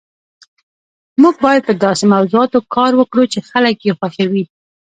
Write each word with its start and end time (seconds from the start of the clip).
موږ 1.21 1.35
باید 1.45 1.61
په 1.67 1.73
داسې 1.85 2.03
موضوعاتو 2.13 2.59
کار 2.75 2.91
وکړو 2.95 3.23
چې 3.33 3.39
خلک 3.49 3.77
یې 3.87 3.91
خوښوي 3.99 4.43